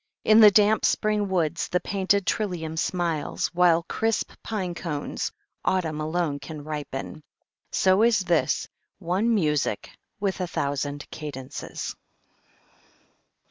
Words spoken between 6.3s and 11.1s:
can ripen. So is this One music with a thousand